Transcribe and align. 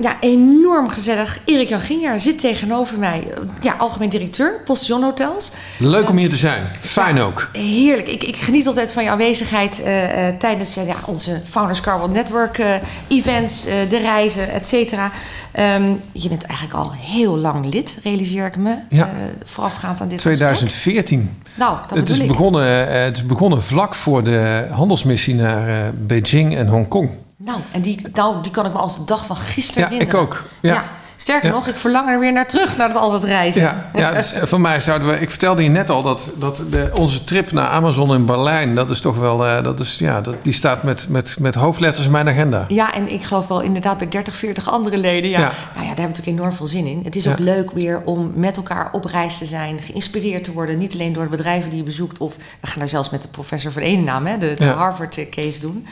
Ja, 0.00 0.16
enorm 0.20 0.88
gezellig. 0.88 1.38
Erik 1.44 1.68
Jan 1.68 1.80
Ginjaar 1.80 2.20
zit 2.20 2.40
tegenover 2.40 2.98
mij. 2.98 3.26
Ja, 3.60 3.74
algemeen 3.78 4.08
directeur, 4.08 4.60
Postillon 4.64 5.02
Hotels. 5.02 5.52
Leuk 5.78 6.08
om 6.08 6.16
hier 6.16 6.30
te 6.30 6.36
zijn. 6.36 6.62
Fijn 6.80 7.20
ook. 7.20 7.48
Heerlijk. 7.52 8.08
Ik, 8.08 8.22
ik 8.24 8.36
geniet 8.36 8.66
altijd 8.66 8.92
van 8.92 9.04
je 9.04 9.10
aanwezigheid 9.10 9.82
eh, 9.82 10.28
eh, 10.28 10.36
tijdens 10.38 10.78
uh, 10.78 10.86
ja, 10.86 10.94
onze 11.04 11.40
Founders 11.40 11.80
Carbon 11.80 12.12
Network 12.12 12.62
events, 13.08 13.64
de 13.64 13.98
reizen, 13.98 14.50
et 14.52 14.66
cetera. 14.66 15.10
Ehm, 15.52 15.92
je 16.12 16.28
bent 16.28 16.42
eigenlijk 16.44 16.78
al 16.78 16.92
heel 16.92 17.38
lang 17.38 17.72
lid, 17.72 17.98
realiseer 18.02 18.46
ik 18.46 18.56
me, 18.56 18.74
Ja. 18.88 19.10
voorafgaand 19.44 20.00
aan 20.00 20.08
dit 20.08 20.18
2014. 20.18 21.18
gesprek. 21.18 21.44
Nou, 21.56 21.76
dat 21.88 21.98
Het 21.98 22.08
is, 22.08 22.18
ik. 22.18 22.26
begonnen, 22.28 22.88
eh, 22.88 23.04
het 23.04 23.16
is 23.16 23.26
begonnen 23.26 23.62
vlak 23.62 23.94
voor 23.94 24.24
de 24.24 24.66
handelsmissie 24.70 25.34
naar 25.34 25.68
eh, 25.68 25.90
Beijing 25.94 26.56
en 26.56 26.68
Hongkong. 26.68 27.10
Nou, 27.36 27.60
en 27.72 27.80
die, 27.80 28.00
nou, 28.12 28.42
die 28.42 28.50
kan 28.50 28.66
ik 28.66 28.72
me 28.72 28.78
als 28.78 28.96
de 28.98 29.04
dag 29.04 29.26
van 29.26 29.36
gisteren 29.36 29.82
Ja, 29.82 29.88
herinneren. 29.88 30.20
ik 30.22 30.26
ook. 30.26 30.42
Ja. 30.60 30.84
Sterker 31.18 31.48
Ja. 31.48 31.54
nog, 31.54 31.66
ik 31.66 31.76
verlang 31.76 32.08
er 32.08 32.18
weer 32.18 32.32
naar 32.32 32.48
terug, 32.48 32.76
naar 32.76 32.88
dat 32.88 32.96
al 33.02 33.10
dat 33.10 33.24
reizen. 33.24 33.62
Ja, 33.62 33.90
ja 33.94 34.12
dus 34.12 34.32
eh, 34.32 34.42
voor 34.42 34.60
mij 34.60 34.80
zouden 34.80 35.08
we. 35.08 35.20
Ik 35.20 35.30
vertelde 35.30 35.62
je 35.62 35.68
net 35.68 35.90
al 35.90 36.02
dat, 36.02 36.30
dat 36.36 36.62
de, 36.70 36.90
onze 36.94 37.24
trip 37.24 37.52
naar 37.52 37.68
Amazon 37.68 38.14
in 38.14 38.26
Berlijn. 38.26 38.74
Dat 38.74 38.90
is 38.90 39.00
toch 39.00 39.16
wel. 39.16 39.46
eh, 39.46 39.62
dat 39.64 39.80
is, 39.80 39.96
ja, 39.98 40.20
dat, 40.20 40.34
die 40.42 40.52
staat 40.52 40.82
met, 40.82 41.06
met, 41.08 41.36
met 41.38 41.54
hoofdletters 41.54 42.04
in 42.06 42.10
mijn 42.12 42.28
agenda. 42.28 42.64
Ja, 42.68 42.94
en 42.94 43.12
ik 43.12 43.22
geloof 43.24 43.46
wel 43.46 43.60
inderdaad 43.60 43.98
bij 43.98 44.08
30, 44.08 44.34
40 44.34 44.70
andere 44.70 44.96
leden. 44.98 45.30
Ja. 45.30 45.38
Nou 45.38 45.50
ja, 45.50 45.54
daar 45.74 45.84
hebben 45.86 45.94
we 45.96 46.02
natuurlijk 46.02 46.36
enorm 46.38 46.52
veel 46.52 46.66
zin 46.66 46.86
in. 46.86 47.00
Het 47.04 47.16
is 47.16 47.28
ook 47.28 47.38
leuk 47.38 47.70
weer 47.70 48.02
om 48.04 48.32
met 48.34 48.56
elkaar 48.56 48.88
op 48.92 49.04
reis 49.04 49.38
te 49.38 49.44
zijn, 49.44 49.78
geïnspireerd 49.80 50.44
te 50.44 50.52
worden. 50.52 50.78
Niet 50.78 50.92
alleen 50.92 51.12
door 51.12 51.24
de 51.24 51.30
bedrijven 51.30 51.68
die 51.70 51.78
je 51.78 51.84
bezoekt, 51.84 52.18
of 52.18 52.36
we 52.60 52.66
gaan 52.66 52.78
daar 52.78 52.88
zelfs 52.88 53.10
met 53.10 53.22
de 53.22 53.28
professor 53.28 53.72
van 53.72 54.04
naam, 54.04 54.26
hè, 54.26 54.38
de, 54.38 54.54
de. 54.58 54.64
Harvard-case 54.64 55.60
doen. 55.60 55.86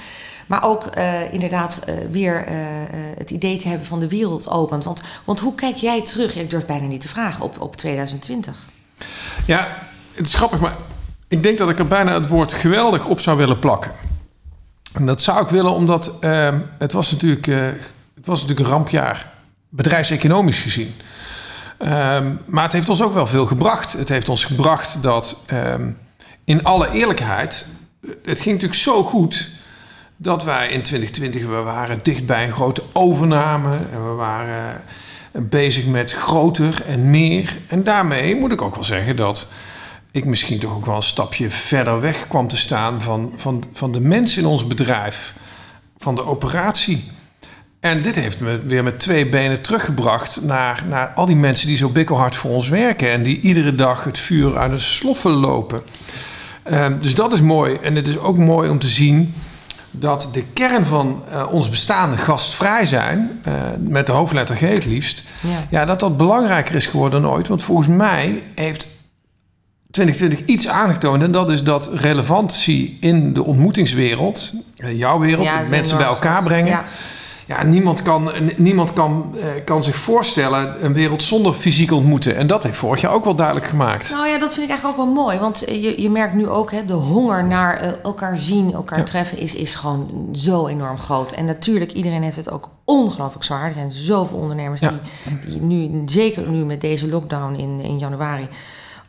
Maar 0.47 0.65
ook 0.65 0.87
eh, 0.87 1.33
inderdaad 1.33 1.79
eh, 1.85 1.95
weer 2.11 2.47
eh, 2.47 2.57
het 3.17 3.31
idee 3.31 3.59
te 3.59 3.69
hebben 3.69 3.87
van 3.87 4.01
de 4.01 4.09
wereld 4.09 4.49
opent. 4.49 4.85
Want, 4.85 5.03
want 5.25 5.41
hoe 5.41 5.55
kijk 5.55 5.77
jij 5.77 6.03
terug? 6.03 6.37
Ik 6.37 6.51
durf 6.51 6.67
bijna 6.67 6.87
niet 6.87 7.01
te 7.01 7.09
vragen 7.09 7.45
op, 7.45 7.61
op 7.61 7.77
2020. 7.77 8.69
Ja, 9.47 9.69
het 10.15 10.27
is 10.27 10.35
grappig, 10.35 10.61
maar 10.61 10.77
ik 11.29 11.43
denk 11.43 11.59
dat 11.59 11.71
ik 11.71 11.79
er 11.79 11.87
bijna 11.87 12.13
het 12.13 12.29
woord 12.29 12.53
geweldig 12.53 13.07
op 13.07 13.21
zou 13.21 13.37
willen 13.37 13.59
plakken. 13.59 13.93
En 14.93 15.07
dat 15.07 15.23
zou 15.23 15.43
ik 15.45 15.49
willen 15.49 15.73
omdat 15.73 16.19
ehm, 16.21 16.59
het, 16.79 16.93
was 16.93 17.11
natuurlijk, 17.11 17.47
het 18.15 18.27
was 18.27 18.41
natuurlijk 18.41 18.69
een 18.69 18.75
rampjaar, 18.75 19.33
bedrijfseconomisch 19.69 20.61
gezien. 20.61 20.95
Ehm, 21.79 22.33
maar 22.47 22.63
het 22.63 22.73
heeft 22.73 22.89
ons 22.89 23.03
ook 23.03 23.15
wel 23.15 23.27
veel 23.27 23.47
gebracht. 23.47 23.93
Het 23.93 24.09
heeft 24.09 24.29
ons 24.29 24.45
gebracht 24.45 25.03
dat, 25.03 25.37
ehm, 25.47 25.91
in 26.45 26.65
alle 26.65 26.91
eerlijkheid, 26.91 27.67
het 28.25 28.41
ging 28.41 28.55
natuurlijk 28.55 28.81
zo 28.81 29.03
goed 29.03 29.49
dat 30.17 30.45
wij 30.45 30.69
in 30.69 30.83
2020 30.83 31.43
we 31.43 31.63
waren 31.63 32.01
dicht 32.03 32.27
bij 32.27 32.47
een 32.47 32.53
grote 32.53 32.83
overname 32.93 33.77
en 33.77 34.09
we 34.09 34.15
waren 34.15 34.83
eh, 35.33 35.43
bezig 35.43 35.87
met 35.87 36.13
groter 36.13 36.83
en 36.87 37.11
meer. 37.11 37.57
En 37.67 37.83
daarmee 37.83 38.37
moet 38.37 38.53
ik 38.53 38.63
ook 38.63 38.75
wel 38.75 38.85
zeggen 38.85 39.17
dat 39.17 39.49
ik 40.11 40.25
misschien 40.25 40.59
toch 40.59 40.75
ook 40.75 40.87
wel 40.87 40.97
een 40.97 41.03
stapje 41.03 41.51
verder 41.51 42.01
weg 42.01 42.29
kwam 42.29 42.49
te 42.49 42.57
staan 42.57 43.03
van, 43.03 43.33
van, 43.37 43.65
van 43.73 43.93
de 43.93 44.01
mensen 44.01 44.43
in 44.43 44.49
ons 44.49 44.67
bedrijf, 44.67 45.35
van 45.99 46.15
de 46.15 46.27
operatie. 46.27 47.05
En 47.81 48.03
dit 48.03 48.15
heeft 48.15 48.41
me 48.41 48.63
weer 48.67 48.83
met 48.83 49.01
twee 49.01 49.29
benen 49.29 49.61
teruggebracht 49.61 50.43
naar, 50.43 50.85
naar 50.89 51.09
al 51.09 51.27
die 51.27 51.37
mensen 51.37 51.67
die 51.67 51.77
zo 51.77 51.89
bikkelhard 51.89 52.37
voor 52.37 52.51
ons 52.51 52.69
werken 52.69 53.11
en 53.11 53.23
die 53.23 53.41
iedere 53.41 53.75
dag 53.75 54.05
het 54.05 54.19
vuur 54.19 54.57
uit 54.57 54.71
de 54.71 54.79
sloffen 54.79 55.31
lopen. 55.31 55.83
Ehm, 56.63 56.99
dus 56.99 57.15
dat 57.15 57.33
is 57.33 57.41
mooi. 57.41 57.79
En 57.83 57.95
het 57.95 58.09
is 58.09 58.19
ook 58.19 58.39
mooi 58.39 58.71
om 58.71 58.79
te 58.79 58.89
zien 58.89 59.35
dat 59.99 60.29
de 60.33 60.45
kern 60.53 60.87
van 60.87 61.23
eh, 61.31 61.53
ons 61.53 61.71
bestaan 61.71 62.19
gastvrij 62.19 62.87
zijn, 62.87 63.41
eh, 63.43 63.53
met 63.81 64.07
de 64.07 64.13
hoofdletter 64.13 64.57
G 64.57 64.61
het 64.61 64.85
liefst, 64.85 65.23
Ja. 65.41 65.67
ja, 65.71 65.85
dat 65.85 66.01
dat 66.01 66.17
belangrijker 66.17 66.75
is 66.75 66.87
geworden 66.87 67.23
dan 67.23 67.31
ooit. 67.31 67.49
Want 67.49 67.63
volgens 67.63 67.89
mij 67.89 68.43
heeft 68.55 68.89
2020 69.91 70.47
iets 70.47 70.69
aangetoond. 70.69 71.23
En 71.23 71.33
dat 71.33 71.51
is 71.51 71.63
dat 71.63 71.91
relevantie 71.95 72.97
in 73.01 73.33
de 73.33 73.45
ontmoetingswereld, 73.45 74.53
eh, 74.77 74.99
jouw 74.99 75.19
wereld, 75.19 75.45
Ja, 75.47 75.63
mensen 75.69 75.97
bij 75.97 76.07
elkaar 76.07 76.43
brengen. 76.43 76.71
Ja. 76.71 76.85
Ja, 77.47 77.63
niemand, 77.65 78.03
kan, 78.03 78.31
niemand 78.57 78.93
kan, 78.93 79.35
eh, 79.41 79.47
kan 79.65 79.85
zich 79.85 79.97
voorstellen 79.97 80.85
een 80.85 80.93
wereld 80.93 81.23
zonder 81.23 81.53
fysiek 81.55 81.91
ontmoeten. 81.93 82.37
En 82.37 82.47
dat 82.47 82.63
heeft 82.63 82.77
vorig 82.77 83.01
jaar 83.01 83.13
ook 83.13 83.25
wel 83.25 83.35
duidelijk 83.35 83.67
gemaakt. 83.67 84.11
Nou 84.11 84.27
ja, 84.29 84.39
dat 84.39 84.53
vind 84.55 84.65
ik 84.65 84.71
eigenlijk 84.71 85.01
ook 85.01 85.05
wel 85.07 85.15
mooi. 85.15 85.39
Want 85.39 85.65
eh, 85.65 85.83
je, 85.83 86.03
je 86.03 86.11
merkt 86.11 86.35
nu 86.35 86.49
ook, 86.49 86.71
hè, 86.71 86.85
de 86.85 86.93
honger 86.93 87.45
naar 87.45 87.77
eh, 87.81 87.91
elkaar 88.03 88.39
zien, 88.39 88.73
elkaar 88.73 88.99
Ja. 88.99 89.05
treffen, 89.05 89.39
is, 89.39 89.55
is 89.55 89.75
gewoon 89.75 90.29
zo 90.33 90.67
enorm 90.67 90.99
groot. 90.99 91.33
En 91.33 91.45
natuurlijk, 91.45 91.93
iedereen 91.93 92.23
heeft 92.23 92.37
het 92.37 92.51
ook 92.51 92.69
ongelooflijk 92.85 93.45
zwaar. 93.45 93.67
Er 93.67 93.73
zijn 93.73 93.93
zoveel 93.93 94.39
ondernemers 94.39 94.81
Ja. 94.81 94.93
die, 95.43 95.51
die 95.51 95.61
nu, 95.61 96.03
zeker 96.07 96.49
nu 96.49 96.65
met 96.65 96.81
deze 96.81 97.09
lockdown 97.09 97.55
in, 97.55 97.81
in 97.81 97.99
januari, 97.99 98.49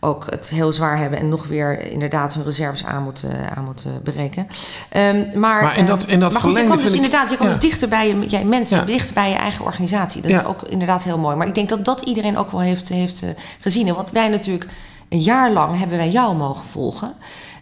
ook 0.05 0.25
het 0.29 0.49
heel 0.49 0.71
zwaar 0.73 0.97
hebben 0.97 1.19
en 1.19 1.29
nog 1.29 1.47
weer 1.47 1.91
inderdaad 1.91 2.33
hun 2.33 2.43
reserves 2.43 2.85
aan 2.85 3.03
moeten, 3.03 3.55
aan 3.55 3.63
moeten 3.63 3.99
bereiken. 4.03 4.47
Ehm, 4.89 5.39
maar, 5.39 5.63
Maar 5.63 5.77
in 5.77 5.85
dat- 5.85 6.03
ehm, 6.03 6.11
in 6.13 6.19
dat 6.19 6.31
maar 6.33 6.41
goed, 6.41 6.57
je 6.57 6.67
komt 6.67 6.81
dus 6.81 6.93
inderdaad, 6.93 7.29
je 7.29 7.37
komt 7.37 7.49
ja. 7.49 7.55
dus 7.55 7.69
dichter 7.69 7.89
bij 7.89 8.07
je, 8.07 8.27
jij, 8.27 8.43
mensen, 8.45 8.77
Ja. 8.79 8.85
dichter 8.85 9.13
bij 9.13 9.29
je 9.29 9.35
eigen 9.35 9.65
organisatie. 9.65 10.21
Dat 10.21 10.31
Ja. 10.31 10.39
is 10.39 10.45
ook 10.45 10.61
inderdaad 10.61 11.03
heel 11.03 11.17
mooi. 11.17 11.35
Maar 11.35 11.47
ik 11.47 11.55
denk 11.55 11.69
dat 11.69 11.85
dat 11.85 12.01
iedereen 12.01 12.37
ook 12.37 12.51
wel 12.51 12.61
heeft, 12.61 12.89
heeft 12.89 13.21
eh, 13.23 13.29
gezien. 13.59 13.87
En 13.87 13.95
Want 13.95 14.11
wij 14.11 14.27
natuurlijk 14.29 14.69
een 15.09 15.21
jaar 15.21 15.51
lang 15.51 15.77
hebben 15.79 15.97
wij 15.97 16.09
jou 16.09 16.35
mogen 16.35 16.65
volgen. 16.65 17.11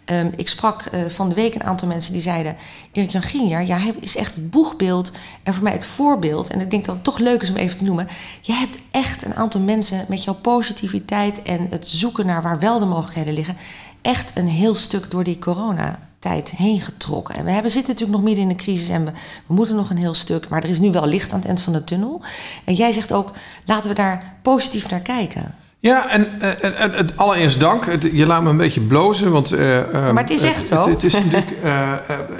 Ehm, 0.04 0.30
ik 0.36 0.48
sprak 0.48 0.82
eh, 0.82 1.04
van 1.06 1.28
de 1.28 1.34
week 1.34 1.54
een 1.54 1.64
aantal 1.64 1.88
mensen 1.88 2.12
die 2.12 2.22
zeiden... 2.22 2.56
Erik 2.92 3.10
Jan 3.10 3.22
Ginjaar, 3.22 3.64
jij 3.64 3.80
hebt- 3.80 4.04
is 4.04 4.16
echt 4.16 4.34
het 4.34 4.50
boegbeeld 4.50 5.12
en 5.42 5.54
voor 5.54 5.62
mij 5.62 5.72
het 5.72 5.84
voorbeeld. 5.84 6.50
En 6.50 6.60
ik 6.60 6.70
denk 6.70 6.84
dat 6.84 6.94
het 6.94 7.04
toch 7.04 7.18
leuk 7.18 7.42
is 7.42 7.50
om 7.50 7.56
even 7.56 7.76
te 7.76 7.84
noemen. 7.84 8.08
Jij 8.40 8.56
hebt 8.56 8.78
echt 8.90 9.24
een 9.24 9.34
aantal 9.34 9.60
mensen 9.60 10.04
met 10.08 10.24
jouw 10.24 10.34
positiviteit... 10.34 11.42
en 11.42 11.66
het 11.70 11.88
zoeken 11.88 12.26
naar 12.26 12.42
waar 12.42 12.58
wel 12.58 12.78
de 12.78 12.86
mogelijkheden 12.86 13.34
liggen... 13.34 13.56
echt 14.02 14.38
een 14.38 14.48
heel 14.48 14.74
stuk 14.74 15.10
door 15.10 15.24
die 15.24 15.38
coronatijd 15.38 16.50
heen 16.50 16.80
getrokken. 16.80 17.34
En 17.34 17.44
we 17.44 17.50
hebben, 17.50 17.70
zitten 17.70 17.92
natuurlijk 17.92 18.18
nog 18.18 18.28
midden 18.28 18.50
in 18.50 18.56
de 18.56 18.64
crisis 18.64 18.88
en 18.88 19.04
we, 19.04 19.10
we 19.46 19.54
moeten 19.54 19.76
nog 19.76 19.90
een 19.90 19.98
heel 19.98 20.14
stuk... 20.14 20.48
maar 20.48 20.62
er 20.62 20.70
is 20.70 20.80
nu 20.80 20.90
wel 20.90 21.06
licht 21.06 21.32
aan 21.32 21.38
het 21.38 21.48
eind 21.48 21.60
van 21.60 21.72
de 21.72 21.84
tunnel. 21.84 22.22
En 22.64 22.74
jij 22.74 22.92
zegt 22.92 23.12
ook, 23.12 23.30
laten 23.64 23.88
we 23.88 23.94
daar 23.94 24.34
positief 24.42 24.90
naar 24.90 25.00
kijken. 25.00 25.54
Ja, 25.84 26.10
en, 26.10 26.26
eh, 26.40 26.64
en, 26.64 26.76
en 26.76 26.92
het 26.92 27.16
allereerst 27.16 27.60
dank. 27.60 27.86
Het- 27.86 28.08
je 28.12 28.26
laat 28.26 28.42
me 28.42 28.50
een 28.50 28.56
beetje 28.56 28.80
blozen, 28.80 29.30
want... 29.30 29.52
eh, 29.52 29.78
ehm, 29.78 30.14
Maar 30.14 30.22
het 30.22 30.32
is 30.32 30.42
echt 30.42 30.66
zo. 30.66 30.80
Het, 30.80 30.88
het 30.88 31.02
is 31.04 31.12
natuurlijk... 31.12 31.50
eh, 31.62 31.92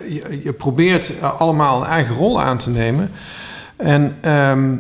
je, 0.08 0.40
je 0.44 0.52
probeert 0.52 1.12
allemaal 1.38 1.80
een 1.80 1.88
eigen 1.88 2.14
rol 2.14 2.40
aan 2.42 2.58
te 2.58 2.70
nemen. 2.70 3.10
En 3.76 4.16
ehm, 4.20 4.76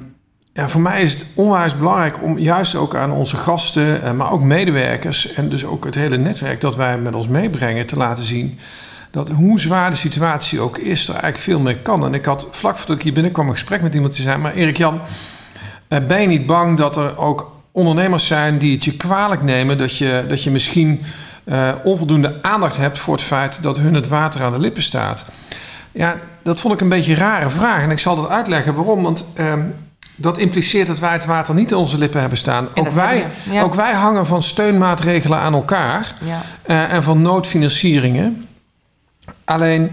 ja, 0.52 0.68
voor 0.68 0.80
mij 0.80 1.02
is 1.02 1.12
het 1.12 1.26
onwijs 1.34 1.78
belangrijk 1.78 2.22
om 2.22 2.38
juist 2.38 2.74
ook 2.74 2.94
aan 2.94 3.10
onze 3.12 3.36
gasten... 3.36 4.16
maar 4.16 4.32
ook 4.32 4.42
medewerkers 4.42 5.32
en 5.32 5.48
dus 5.48 5.64
ook 5.64 5.84
het 5.84 5.94
hele 5.94 6.16
netwerk 6.16 6.60
dat 6.60 6.76
wij 6.76 6.98
met 6.98 7.14
ons 7.14 7.28
meebrengen... 7.28 7.86
te 7.86 7.96
laten 7.96 8.24
zien 8.24 8.58
dat 9.10 9.28
hoe 9.28 9.60
zwaar 9.60 9.90
de 9.90 9.96
situatie 9.96 10.60
ook 10.60 10.78
is, 10.78 11.02
er 11.08 11.12
eigenlijk 11.14 11.42
veel 11.44 11.60
meer 11.60 11.78
kan. 11.78 12.04
En 12.04 12.14
ik 12.14 12.24
had 12.24 12.48
vlak 12.50 12.76
voordat 12.76 12.96
ik 12.96 13.02
hier 13.02 13.12
binnenkwam 13.12 13.46
een 13.46 13.52
gesprek 13.52 13.82
met 13.82 13.94
iemand 13.94 14.14
die 14.14 14.22
zei... 14.24 14.38
maar 14.38 14.54
Erik-Jan, 14.54 15.00
ben 15.88 16.20
je 16.20 16.26
niet 16.26 16.46
bang 16.46 16.76
dat 16.76 16.96
er 16.96 17.18
ook 17.18 17.52
ondernemers 17.74 18.26
zijn 18.26 18.58
die 18.58 18.74
het 18.74 18.84
je 18.84 18.96
kwalijk 18.96 19.42
nemen 19.42 19.78
dat 19.78 19.98
je, 19.98 20.24
dat 20.28 20.42
je 20.42 20.50
misschien 20.50 21.02
eh, 21.44 21.68
onvoldoende 21.82 22.38
aandacht 22.42 22.76
hebt 22.76 22.98
voor 22.98 23.14
het 23.14 23.22
feit 23.24 23.62
dat 23.62 23.78
hun 23.78 23.94
het 23.94 24.08
water 24.08 24.42
aan 24.42 24.52
de 24.52 24.58
lippen 24.58 24.82
staat? 24.82 25.24
Ja, 25.92 26.16
dat 26.42 26.60
vond 26.60 26.74
ik 26.74 26.80
een 26.80 26.88
beetje 26.88 27.12
een 27.12 27.18
rare 27.18 27.50
vraag 27.50 27.82
en 27.82 27.90
ik 27.90 27.98
zal 27.98 28.16
dat 28.16 28.28
uitleggen 28.28 28.74
waarom. 28.74 29.02
Want 29.02 29.26
ehm, 29.34 29.60
dat 30.16 30.38
impliceert 30.38 30.86
dat 30.86 30.98
wij 30.98 31.12
het 31.12 31.24
water 31.24 31.54
niet 31.54 31.72
aan 31.72 31.78
onze 31.78 31.98
lippen 31.98 32.20
hebben 32.20 32.38
staan. 32.38 32.68
Ook 32.74 32.88
wij, 32.88 33.26
ja. 33.50 33.62
ook 33.62 33.74
wij 33.74 33.92
hangen 33.92 34.26
van 34.26 34.42
steunmaatregelen 34.42 35.38
aan 35.38 35.54
elkaar 35.54 36.14
Ja. 36.24 36.42
eh, 36.62 36.92
en 36.92 37.02
van 37.02 37.22
noodfinancieringen. 37.22 38.46
Alleen, 39.44 39.92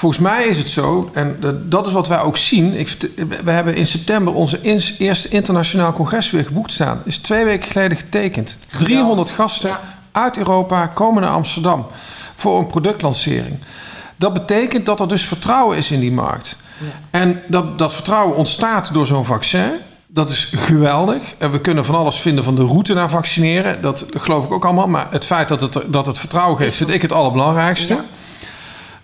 volgens 0.00 0.20
mij 0.22 0.44
is 0.46 0.58
het 0.58 0.70
zo, 0.70 1.10
en 1.12 1.36
dat- 1.64 1.86
is 1.86 1.92
wat 1.92 2.08
wij 2.08 2.20
ook 2.20 2.36
zien. 2.36 2.74
Ik, 2.78 2.96
we 3.44 3.50
hebben 3.50 3.74
in 3.74 3.86
september 3.86 4.34
onze 4.34 4.60
ins- 4.60 4.94
eerste 4.98 5.28
internationaal 5.28 5.92
congres 5.92 6.30
weer 6.30 6.44
geboekt 6.44 6.72
staan. 6.72 7.02
Is 7.04 7.18
twee 7.18 7.44
weken 7.44 7.70
geleden 7.70 7.96
getekend. 7.96 8.56
300 8.78 9.30
gasten 9.30 9.68
Ja. 9.68 9.80
uit 10.12 10.36
Europa 10.36 10.86
komen 10.86 11.22
naar 11.22 11.30
Amsterdam 11.30 11.86
voor 12.36 12.58
een 12.58 12.66
productlancering. 12.66 13.58
Dat 14.16 14.32
betekent 14.32 14.86
dat 14.86 15.00
er 15.00 15.08
dus 15.08 15.24
vertrouwen 15.24 15.76
is 15.76 15.90
in 15.90 16.00
die 16.00 16.12
markt. 16.12 16.56
En 17.10 17.42
dat, 17.46 17.78
dat 17.78 17.92
vertrouwen 17.94 18.36
ontstaat 18.36 18.92
door 18.94 19.06
zo'n 19.06 19.24
vaccin. 19.24 19.70
Dat 20.06 20.30
is 20.30 20.52
geweldig. 20.56 21.22
En 21.38 21.50
we 21.50 21.60
kunnen 21.60 21.84
van 21.84 21.94
alles 21.94 22.16
vinden 22.16 22.44
van 22.44 22.54
de 22.54 22.64
route 22.64 22.94
naar 22.94 23.10
vaccineren. 23.10 23.82
Dat 23.82 24.06
geloof 24.16 24.44
ik 24.44 24.52
ook 24.52 24.64
allemaal. 24.64 24.88
Maar 24.88 25.06
het 25.10 25.24
feit 25.24 25.48
dat 25.48 25.60
het, 25.60 25.78
dat 25.86 26.06
het 26.06 26.18
vertrouwen 26.18 26.56
geeft, 26.56 26.74
vind 26.76 26.90
ik 26.94 27.02
het 27.02 27.12
allerbelangrijkste. 27.12 27.94
Ja. 27.94 28.04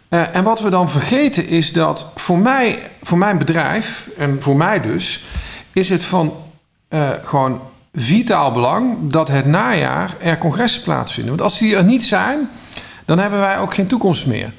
Eh, 0.08 0.34
en 0.36 0.44
wat 0.44 0.60
we 0.60 0.70
dan 0.70 0.90
vergeten 0.90 1.48
is 1.48 1.72
dat 1.72 2.06
voor 2.14 2.38
mij, 2.38 2.78
voor 3.02 3.18
mijn 3.18 3.38
bedrijf 3.38 4.08
en 4.16 4.42
voor 4.42 4.56
mij 4.56 4.80
dus, 4.80 5.24
is 5.72 5.88
het 5.88 6.04
van 6.04 6.34
eh, 6.88 7.10
gewoon 7.22 7.60
vitaal 7.92 8.52
belang 8.52 8.96
dat 9.10 9.28
het 9.28 9.46
najaar 9.46 10.16
er 10.20 10.38
congressen 10.38 10.82
plaatsvinden. 10.82 11.36
Want 11.36 11.50
als 11.50 11.58
die 11.58 11.76
er 11.76 11.84
niet 11.84 12.04
zijn, 12.04 12.48
dan 13.04 13.18
hebben 13.18 13.38
wij 13.38 13.58
ook 13.58 13.74
geen 13.74 13.86
toekomst 13.86 14.26
meer. 14.26 14.52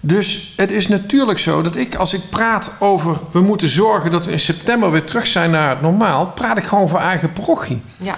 Dus 0.00 0.52
het 0.56 0.70
is 0.70 0.88
natuurlijk 0.88 1.38
zo 1.38 1.62
dat 1.62 1.76
ik, 1.76 1.94
als 1.94 2.14
ik 2.14 2.20
praat 2.30 2.72
over 2.78 3.16
we 3.32 3.40
moeten 3.40 3.68
zorgen 3.68 4.10
dat 4.10 4.24
we 4.24 4.32
in 4.32 4.40
september 4.40 4.90
weer 4.90 5.04
terug 5.04 5.26
zijn 5.26 5.50
naar 5.50 5.68
het 5.68 5.80
normaal, 5.80 6.26
praat 6.26 6.56
ik 6.56 6.64
gewoon 6.64 6.88
voor 6.88 6.98
eigen 6.98 7.32
parochie. 7.32 7.82
Ja. 7.96 8.14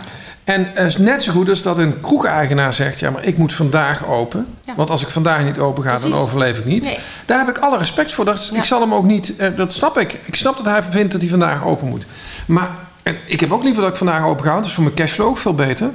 En 0.49 0.71
het 0.75 0.87
is 0.87 0.97
net 0.99 1.23
zo 1.23 1.33
goed 1.33 1.49
als 1.49 1.63
dat 1.63 1.79
een 1.79 2.01
kroegeigenaar 2.01 2.73
zegt: 2.73 2.99
Ja, 2.99 3.11
maar 3.11 3.25
ik 3.25 3.39
moet 3.39 3.55
vandaag 3.55 4.07
open. 4.07 4.47
Ja. 4.65 4.75
Want 4.77 4.91
als 4.91 5.03
ik 5.03 5.09
vandaag 5.09 5.45
niet 5.45 5.59
open 5.59 5.83
ga, 5.85 5.97
dan 5.99 6.15
overleef 6.15 6.59
ik 6.59 6.65
niet. 6.65 6.85
Nee. 6.85 6.99
Daar 7.27 7.39
heb 7.39 7.49
ik 7.57 7.59
alle 7.63 7.79
respect 7.79 8.13
voor. 8.13 8.25
Dat, 8.25 8.49
Ja. 8.53 8.57
Ik 8.57 8.65
zal 8.65 8.81
hem 8.81 8.95
ook 8.95 9.05
niet, 9.05 9.37
eh, 9.37 9.57
dat 9.57 9.73
snap 9.73 9.99
ik. 9.99 10.17
Ik 10.25 10.35
snap 10.35 10.57
dat 10.57 10.67
hij 10.67 10.83
vindt 10.91 11.13
dat 11.13 11.21
hij 11.21 11.31
vandaag 11.31 11.65
open 11.65 11.89
moet. 11.89 12.07
Maar 12.47 12.69
ik 13.25 13.41
heb 13.41 13.53
ook 13.53 13.63
liever 13.63 13.83
dat 13.83 13.91
ik 13.91 13.97
vandaag 13.97 14.25
open 14.25 14.45
ga. 14.45 14.51
want 14.51 14.61
Dat 14.61 14.67
is 14.69 14.75
voor 14.75 14.85
mijn 14.85 14.97
cashflow 14.97 15.27
ook 15.29 15.39
veel 15.39 15.55
beter. 15.55 15.91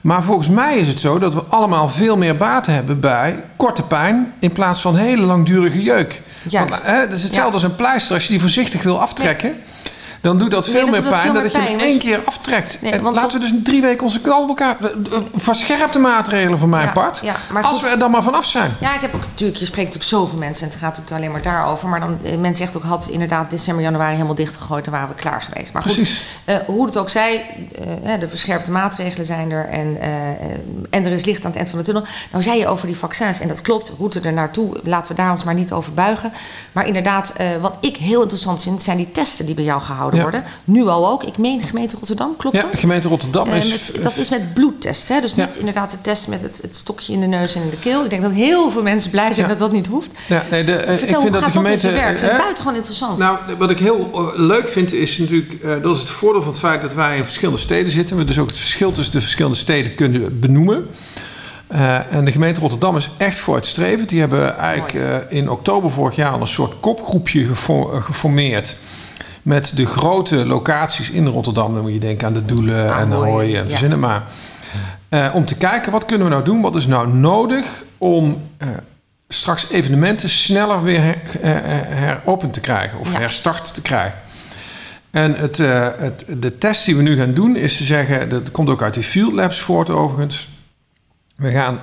Maar 0.00 0.22
volgens 0.22 0.48
mij 0.48 0.78
is 0.78 0.88
het 0.88 1.00
zo 1.00 1.18
dat 1.18 1.34
we 1.34 1.42
allemaal 1.48 1.88
veel 1.88 2.16
meer 2.16 2.36
baat 2.36 2.66
hebben 2.66 3.00
bij 3.00 3.36
korte 3.56 3.82
pijn 3.82 4.32
in 4.38 4.52
plaats 4.52 4.80
van 4.80 4.96
hele 4.96 5.22
langdurige 5.22 5.82
jeuk. 5.82 6.22
Juist. 6.48 6.70
Want, 6.70 6.82
hè, 6.82 7.00
het 7.00 7.12
is 7.12 7.22
hetzelfde 7.22 7.48
Ja. 7.48 7.54
als 7.54 7.62
een 7.62 7.76
pleister. 7.76 8.14
Als 8.14 8.22
je 8.24 8.30
die 8.30 8.40
voorzichtig 8.40 8.82
wil 8.82 9.00
aftrekken, 9.00 9.54
dan 10.20 10.38
doet 10.38 10.50
dat 10.50 10.68
veel 10.68 10.86
meer 10.86 11.02
pijn 11.02 11.32
dan 11.32 11.42
dat 11.42 11.52
je 11.52 11.58
hem 11.60 11.78
één 11.78 11.98
keer 11.98 12.20
aftrekt. 12.24 12.78
Nee, 12.82 12.92
En 12.92 13.02
want 13.02 13.14
laten 13.16 13.40
we 13.40 13.48
dus 13.48 13.52
drie 13.64 13.80
weken 13.82 14.02
onze 14.04 14.20
knal 14.20 14.42
op 14.42 14.48
elkaar. 14.48 14.76
eh, 14.80 14.86
eh, 14.86 15.22
Verscherpte 15.34 15.98
maatregelen 15.98 16.58
voor 16.58 16.68
mijn 16.68 16.86
Ja, 16.86 16.92
part. 16.92 17.20
ja, 17.22 17.34
maar 17.52 17.62
als 17.62 17.72
goed. 17.72 17.82
we 17.86 17.88
er 17.88 17.98
dan 17.98 18.10
maar 18.10 18.22
vanaf 18.22 18.44
zijn. 18.46 18.72
Ja, 18.80 18.94
ik 18.94 19.00
heb 19.00 19.14
ook 19.14 19.20
natuurlijk, 19.20 19.58
je 19.58 19.64
spreekt 19.64 19.94
natuurlijk 19.94 20.22
zoveel 20.22 20.38
mensen 20.38 20.64
en 20.64 20.70
het 20.72 20.80
gaat 20.80 20.88
natuurlijk 20.96 21.16
alleen 21.16 21.32
maar 21.32 21.42
daarover. 21.42 21.88
Maar 21.88 22.00
dan, 22.00 22.18
eh, 22.22 22.36
men 22.36 22.54
zegt 22.54 22.76
ook, 22.76 22.82
had 22.82 23.08
inderdaad 23.10 23.50
december, 23.50 23.84
januari 23.84 24.12
helemaal 24.12 24.34
dichtgegooid, 24.34 24.84
dan 24.84 24.92
waren 24.94 25.08
we 25.08 25.14
klaar 25.14 25.42
geweest. 25.42 25.72
Maar 25.72 25.82
goed, 25.82 25.94
Precies. 25.94 26.24
eh, 26.44 26.56
hoe 26.66 26.86
het 26.86 26.96
ook 26.96 27.08
zij, 27.08 27.44
eh, 28.04 28.20
de 28.20 28.28
verscherpte 28.28 28.70
maatregelen 28.70 29.26
zijn 29.26 29.50
er 29.50 29.68
en, 29.68 29.96
eh, 30.00 30.08
eh, 30.30 30.36
en 30.90 31.04
er 31.04 31.12
is 31.12 31.24
licht 31.24 31.40
aan 31.44 31.50
het 31.50 31.56
eind 31.56 31.68
van 31.70 31.78
de 31.78 31.84
tunnel. 31.84 32.02
Nou 32.30 32.42
zei 32.42 32.58
je 32.58 32.66
over 32.68 32.86
die 32.86 32.96
vaccins, 32.96 33.40
en 33.40 33.48
dat 33.48 33.60
klopt, 33.62 33.92
route 33.98 34.20
er 34.20 34.32
naartoe, 34.32 34.76
laten 34.84 35.14
we 35.16 35.22
daar 35.22 35.30
ons 35.30 35.44
maar 35.44 35.54
niet 35.54 35.72
over 35.72 35.92
buigen. 35.94 36.32
Maar 36.72 36.86
inderdaad, 36.86 37.32
eh, 37.36 37.46
wat 37.60 37.76
ik 37.80 37.96
heel 37.96 38.20
interessant 38.22 38.62
vind, 38.62 38.82
zijn 38.82 38.96
die 38.96 39.12
testen 39.12 39.46
die 39.46 39.54
bij 39.54 39.64
jou 39.64 39.80
gehouden 39.80 40.09
Ja. 40.16 40.22
worden. 40.22 40.44
Nu 40.64 40.86
al 40.86 41.08
ook, 41.08 41.22
ik 41.24 41.38
meen 41.38 41.58
de 41.58 41.66
gemeente 41.66 41.96
Rotterdam, 41.96 42.36
klopt 42.36 42.56
Ja, 42.56 42.62
dat? 42.62 42.72
de 42.72 42.76
gemeente 42.78 43.08
Rotterdam 43.08 43.48
Eh, 43.48 43.56
is... 43.56 43.70
met- 43.70 44.02
dat 44.02 44.16
is 44.16 44.28
met 44.28 44.54
bloedtest, 44.54 45.08
hè? 45.08 45.20
dus 45.20 45.32
Ja. 45.34 45.44
niet 45.46 45.56
inderdaad 45.56 45.90
de 45.90 46.00
test 46.00 46.28
met 46.28 46.42
het, 46.42 46.58
het 46.62 46.76
stokje 46.76 47.12
in 47.12 47.20
de 47.20 47.26
neus 47.26 47.54
en 47.54 47.62
in 47.62 47.70
de 47.70 47.76
keel. 47.78 48.04
Ik 48.04 48.10
denk 48.10 48.22
dat 48.22 48.32
heel 48.32 48.70
veel 48.70 48.82
mensen 48.82 49.10
blij 49.10 49.32
zijn 49.32 49.46
Ja. 49.46 49.52
dat 49.52 49.58
dat 49.58 49.72
niet 49.72 49.86
hoeft. 49.86 50.12
Ja, 50.26 50.44
nee, 50.50 50.64
de, 50.64 50.72
eh, 50.72 50.78
Vertel, 50.96 51.08
ik 51.08 51.14
hoe 51.14 51.20
vind 51.22 51.32
dat 51.32 51.42
gaat 51.42 51.52
de 51.52 51.58
dat 51.58 51.62
in 51.70 51.78
gemeente... 51.78 51.80
zijn 51.80 51.94
werk? 51.94 52.10
Ik 52.12 52.18
vind 52.18 52.30
het 52.30 52.40
buitengewoon 52.40 52.76
interessant. 52.76 53.18
Nou, 53.18 53.38
wat 53.58 53.70
ik 53.70 53.78
heel 53.78 54.32
leuk 54.36 54.68
vind 54.68 54.92
is 54.92 55.18
natuurlijk, 55.18 55.52
eh, 55.52 55.82
dat 55.82 55.94
is 55.94 56.00
het 56.00 56.10
voordeel 56.10 56.42
van 56.42 56.50
het 56.50 56.60
feit 56.60 56.82
dat 56.82 56.94
wij 56.94 57.16
in 57.16 57.24
verschillende 57.24 57.60
steden 57.60 57.92
zitten. 57.92 58.16
We 58.16 58.24
dus 58.24 58.38
ook 58.38 58.48
het 58.48 58.58
verschil 58.58 58.90
tussen 58.92 59.12
de 59.12 59.20
verschillende 59.20 59.56
steden 59.56 59.94
kunnen 59.94 60.40
benoemen. 60.40 60.86
Eh, 61.66 62.12
en 62.14 62.24
de 62.24 62.32
gemeente 62.32 62.60
Rotterdam 62.60 62.96
is 62.96 63.08
echt 63.16 63.38
vooruitstrevend. 63.38 64.08
Die 64.08 64.20
hebben 64.20 64.56
eigenlijk 64.56 64.94
eh, 64.94 65.38
in 65.38 65.50
oktober 65.50 65.90
vorig 65.90 66.16
jaar 66.16 66.32
al 66.32 66.40
een 66.40 66.46
soort 66.46 66.74
kopgroepje 66.80 67.44
gefo- 67.46 68.00
geformeerd. 68.00 68.76
Met 69.42 69.72
de 69.76 69.86
grote 69.86 70.46
locaties 70.46 71.10
in 71.10 71.26
Rotterdam. 71.26 71.74
Dan 71.74 71.82
moet 71.82 71.92
je 71.92 71.98
denken 71.98 72.26
aan 72.26 72.32
de 72.32 72.44
Doelen 72.44 72.84
en 72.84 73.12
Ahoy, 73.12 73.26
Ahoy 73.28 73.42
en 73.44 73.50
ja. 73.50 73.68
verzinnen 73.68 73.98
maar. 73.98 74.22
Eh, 75.08 75.30
om 75.32 75.44
te 75.44 75.56
kijken, 75.56 75.92
wat 75.92 76.04
kunnen 76.04 76.26
we 76.26 76.32
nou 76.32 76.44
doen? 76.44 76.60
Wat 76.60 76.76
is 76.76 76.86
nou 76.86 77.08
nodig 77.08 77.64
om 77.98 78.42
eh, 78.56 78.68
straks 79.28 79.70
evenementen 79.70 80.28
sneller 80.30 80.82
weer 80.82 81.00
her, 81.02 81.16
eh, 81.40 81.50
heropend 81.98 82.52
te 82.52 82.60
krijgen. 82.60 82.98
Of 82.98 83.12
Ja. 83.12 83.18
herstart 83.18 83.74
te 83.74 83.82
krijgen. 83.82 84.18
En 85.10 85.34
het, 85.34 85.56
het, 85.56 86.24
de 86.38 86.58
test 86.58 86.84
die 86.84 86.96
we 86.96 87.02
nu 87.02 87.16
gaan 87.16 87.34
doen 87.34 87.56
is 87.56 87.76
te 87.76 87.84
zeggen... 87.84 88.28
dat 88.28 88.50
komt 88.50 88.70
ook 88.70 88.82
uit 88.82 88.94
die 88.94 89.02
Field 89.02 89.32
Labs 89.32 89.60
voort 89.60 89.90
overigens. 89.90 90.48
We 91.36 91.50
gaan 91.50 91.80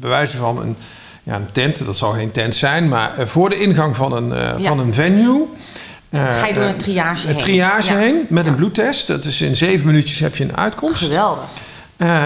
bewijzen 0.00 0.38
van 0.38 0.60
een, 0.60 0.76
ja, 1.22 1.34
een 1.34 1.52
tent. 1.52 1.84
Dat 1.84 1.96
zal 1.96 2.12
geen 2.12 2.30
tent 2.30 2.54
zijn, 2.54 2.88
maar 2.88 3.12
voor 3.18 3.48
de 3.48 3.60
ingang 3.60 3.96
van 3.96 4.12
een, 4.12 4.58
Ja. 4.60 4.68
van 4.68 4.78
een 4.78 4.94
venue... 4.94 5.46
Ga 6.18 6.46
je 6.46 6.54
door 6.54 6.62
een 6.62 6.68
eh, 6.68 6.76
triage 6.76 7.26
een 7.28 7.34
heen. 7.34 7.42
triage 7.42 7.92
Ja. 7.92 7.98
heen 7.98 8.26
met 8.28 8.44
Ja. 8.44 8.50
een 8.50 8.56
bloedtest. 8.56 9.06
Dat 9.06 9.24
is 9.24 9.40
in 9.42 9.56
zeven 9.56 9.86
minuutjes 9.86 10.18
heb 10.18 10.36
je 10.36 10.44
een 10.44 10.56
uitkomst. 10.56 10.96
Geweldig. 10.96 11.44
Eh, 11.96 12.22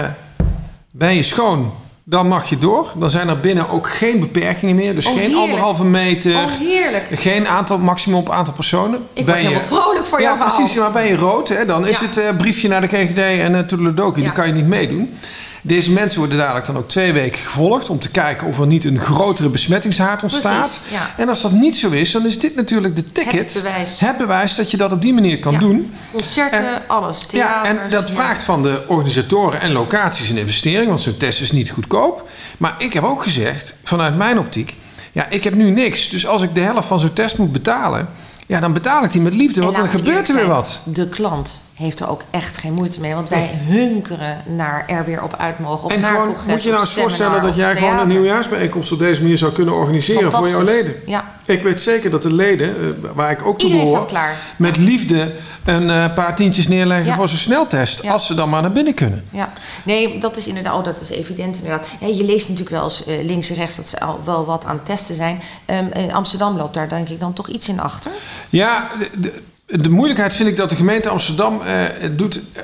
ben 0.91 1.15
je 1.15 1.23
schoon, 1.23 1.73
dan 2.03 2.27
mag 2.27 2.49
je 2.49 2.57
door. 2.57 2.91
Dan 2.95 3.09
zijn 3.09 3.27
er 3.29 3.39
binnen 3.39 3.69
ook 3.69 3.89
geen 3.89 4.19
beperkingen 4.19 4.75
meer. 4.75 4.95
Dus 4.95 5.05
Oh, 5.05 5.17
geen 5.17 5.35
anderhalve 5.35 5.83
meter. 5.83 6.35
Oh, 6.35 6.43
heerlijk. 6.59 7.05
Geen 7.11 7.47
aantal, 7.47 7.77
maximum 7.77 8.17
op 8.17 8.29
aantal 8.29 8.53
personen. 8.53 8.99
Ik 9.13 9.25
ben 9.25 9.35
word 9.35 9.37
helemaal 9.47 9.67
vrolijk 9.81 10.05
voor 10.05 10.19
ja, 10.19 10.25
jouw 10.27 10.35
verhaal. 10.37 10.55
precies. 10.57 10.77
Maar 10.77 10.91
ben 10.91 11.05
je 11.07 11.15
rood, 11.15 11.49
hè, 11.49 11.65
dan 11.65 11.87
is 11.87 11.99
Ja. 11.99 12.05
het 12.05 12.17
eh, 12.17 12.35
briefje 12.37 12.67
naar 12.67 12.81
de 12.81 12.87
GGD 12.87 13.17
en 13.17 13.51
uh, 13.53 13.59
Toedeledoki. 13.59 14.19
Ja. 14.19 14.25
Die 14.25 14.35
kan 14.35 14.47
je 14.47 14.53
niet 14.53 14.67
meedoen. 14.67 15.13
Deze 15.61 15.91
mensen 15.91 16.19
worden 16.19 16.37
dadelijk 16.37 16.65
dan 16.65 16.77
ook 16.77 16.89
twee 16.89 17.13
weken 17.13 17.39
gevolgd... 17.39 17.89
om 17.89 17.99
te 17.99 18.09
kijken 18.09 18.47
of 18.47 18.59
er 18.59 18.67
niet 18.67 18.85
een 18.85 18.99
grotere 18.99 19.49
besmettingshaard 19.49 20.23
ontstaat. 20.23 20.59
Precies, 20.59 20.81
ja. 20.91 21.13
En 21.17 21.29
als 21.29 21.41
dat 21.41 21.51
niet 21.51 21.77
zo 21.77 21.89
is, 21.89 22.11
dan 22.11 22.25
is 22.25 22.39
dit 22.39 22.55
natuurlijk 22.55 22.95
de 22.95 23.11
ticket... 23.11 23.53
Het 23.53 23.63
bewijs. 23.63 23.99
het 23.99 24.17
bewijs 24.17 24.55
dat 24.55 24.71
je 24.71 24.77
dat 24.77 24.91
op 24.91 25.01
die 25.01 25.13
manier 25.13 25.39
kan 25.39 25.53
Ja. 25.53 25.59
doen. 25.59 25.93
Concerten, 26.11 26.59
En- 26.59 26.81
alles. 26.87 27.21
Ja, 27.21 27.27
Theaters. 27.29 27.67
en 27.83 27.89
dat 27.89 28.07
ja. 28.07 28.13
vraagt 28.13 28.41
van 28.43 28.63
de 28.63 28.83
organisatoren 28.87 29.61
en 29.61 29.71
locaties 29.71 30.29
een 30.29 30.37
investering, 30.37 30.87
want 30.87 31.01
zo'n 31.01 31.17
test 31.17 31.41
is 31.41 31.51
niet 31.51 31.71
goedkoop. 31.71 32.29
Maar 32.57 32.75
ik 32.77 32.93
heb 32.93 33.03
ook 33.03 33.23
gezegd, 33.23 33.75
vanuit 33.83 34.15
mijn 34.17 34.39
optiek, 34.39 34.75
ja, 35.11 35.27
ik 35.29 35.43
heb 35.43 35.53
nu 35.55 35.69
niks. 35.69 36.09
Dus 36.09 36.27
als 36.27 36.41
ik 36.41 36.55
de 36.55 36.61
helft 36.61 36.87
van 36.87 36.99
zo'n 36.99 37.13
test 37.13 37.37
moet 37.37 37.51
betalen, 37.51 38.09
ja, 38.51 38.59
dan 38.59 38.73
betaal 38.73 39.03
ik 39.03 39.11
die 39.11 39.21
met 39.21 39.33
liefde, 39.33 39.59
En 39.59 39.65
want 39.65 39.77
dan 39.77 39.89
gebeurt 39.89 40.29
er 40.29 40.35
weer 40.35 40.47
wat. 40.47 40.79
De 40.83 41.09
klant 41.09 41.61
heeft 41.73 41.99
er 41.99 42.09
ook 42.09 42.21
echt 42.29 42.57
geen 42.57 42.73
moeite 42.73 42.99
mee. 42.99 43.13
Want 43.13 43.29
wij 43.29 43.49
hunkeren 43.67 44.43
naar 44.45 44.83
er 44.87 45.05
weer 45.05 45.23
op 45.23 45.35
uit 45.37 45.59
mogen. 45.59 45.85
Of 45.85 45.91
En 45.91 46.01
naar 46.01 46.11
gewoon, 46.11 46.35
moet 46.47 46.63
je 46.63 46.69
nou 46.69 46.81
eens 46.81 46.93
voorstellen 46.93 47.41
dat 47.41 47.55
jij 47.55 47.75
gewoon 47.75 47.99
een 47.99 48.07
nieuwjaarsbijeenkomst 48.07 48.91
op 48.91 48.99
deze 48.99 49.21
manier 49.21 49.37
zou 49.37 49.51
kunnen 49.51 49.73
organiseren 49.73 50.31
voor 50.31 50.49
jouw 50.49 50.63
leden. 50.63 50.95
Ja. 51.05 51.31
Ik 51.45 51.63
weet 51.63 51.81
zeker 51.81 52.11
dat 52.11 52.21
de 52.21 52.33
leden, 52.33 52.69
eh, 52.69 53.09
waar 53.13 53.31
ik 53.31 53.45
ook 53.45 53.59
toe 53.59 53.69
Iedereen 53.69 53.93
behoor, 53.93 54.29
met 54.55 54.77
liefde 54.77 55.31
een 55.65 55.89
eh, 55.89 56.13
paar 56.13 56.35
tientjes 56.35 56.67
neerleggen 56.67 57.05
Ja. 57.07 57.15
voor 57.15 57.29
zo'n 57.29 57.37
sneltest. 57.37 58.01
Ja. 58.03 58.11
Als 58.11 58.25
ze 58.27 58.33
dan 58.33 58.49
maar 58.49 58.61
naar 58.61 58.71
binnen 58.71 58.93
kunnen. 58.93 59.25
Ja, 59.29 59.53
nee, 59.83 60.19
dat 60.19 60.37
is 60.37 60.47
inderdaad, 60.47 60.73
oh, 60.73 60.83
dat 60.83 61.01
is 61.01 61.09
evident 61.09 61.55
inderdaad. 61.57 61.87
Ja, 61.99 62.07
je 62.07 62.23
leest 62.23 62.49
natuurlijk 62.49 62.75
wel 62.75 62.83
eens 62.83 63.05
eh, 63.05 63.23
links 63.25 63.49
en 63.49 63.55
rechts 63.55 63.75
dat 63.75 63.87
ze 63.87 63.99
al 63.99 64.19
wel 64.25 64.45
wat 64.45 64.65
aan 64.65 64.75
het 64.75 64.85
testen 64.85 65.15
zijn. 65.15 65.41
Ehm, 65.65 65.85
in 65.93 66.13
Amsterdam 66.13 66.57
loopt 66.57 66.73
daar 66.73 66.89
denk 66.89 67.09
ik 67.09 67.19
dan 67.19 67.33
toch 67.33 67.47
iets 67.47 67.67
in 67.69 67.79
achter. 67.79 68.11
Ja, 68.49 68.87
de, 68.99 69.09
de, 69.19 69.41
de 69.81 69.89
moeilijkheid 69.89 70.33
vind 70.33 70.49
ik 70.49 70.57
dat 70.57 70.69
de 70.69 70.75
gemeente 70.75 71.09
Amsterdam 71.09 71.61
eh, 71.61 71.73
het 71.99 72.17
doet, 72.17 72.41
eh, 72.53 72.61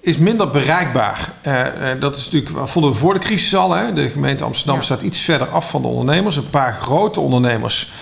is 0.00 0.16
minder 0.16 0.50
bereikbaar. 0.50 1.32
Eh, 1.42 1.90
eh, 1.90 2.00
dat 2.00 2.16
is 2.16 2.24
natuurlijk, 2.30 2.68
vonden 2.68 2.90
we 2.90 2.96
voor 2.96 3.14
de 3.14 3.20
crisis 3.20 3.56
al. 3.56 3.72
Hè? 3.72 3.92
De 3.92 4.08
gemeente 4.10 4.44
Amsterdam 4.44 4.76
Ja. 4.76 4.82
staat 4.82 5.02
iets 5.02 5.18
verder 5.18 5.48
af 5.48 5.70
van 5.70 5.82
de 5.82 5.88
ondernemers. 5.88 6.36
Een 6.36 6.50
paar 6.50 6.74
grote 6.74 7.20
ondernemers, 7.20 7.92